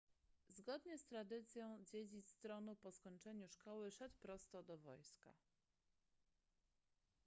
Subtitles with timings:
[0.49, 5.33] zgodnie z tradycją dziedzic tronu po skończeniu szkoły szedł prosto do wojska